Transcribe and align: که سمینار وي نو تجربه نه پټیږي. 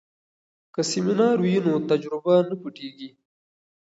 که 0.73 0.81
سمینار 0.91 1.37
وي 1.41 1.55
نو 1.65 1.73
تجربه 1.89 2.33
نه 2.49 2.55
پټیږي. 2.61 3.09